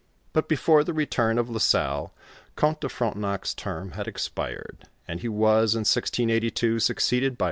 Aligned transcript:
But 0.33 0.49
before 0.49 0.83
the 0.83 0.95
return 0.95 1.37
of 1.37 1.47
La 1.47 1.59
Salle, 1.59 2.11
Comte 2.55 2.81
de 2.81 2.89
Frontenac's 2.89 3.53
term 3.53 3.91
had 3.91 4.07
expired, 4.07 4.85
and 5.07 5.19
he 5.19 5.29
was, 5.29 5.75
in 5.75 5.81
1682, 5.81 6.79
succeeded 6.79 7.37
by 7.37 7.39
M. 7.39 7.39